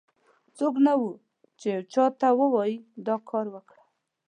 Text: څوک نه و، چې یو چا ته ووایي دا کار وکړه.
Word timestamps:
څوک 0.57 0.75
نه 0.85 0.93
و، 0.99 1.01
چې 1.59 1.67
یو 1.73 1.81
چا 1.93 2.05
ته 2.19 2.27
ووایي 2.39 2.77
دا 3.07 3.15
کار 3.29 3.45
وکړه. 3.51 3.83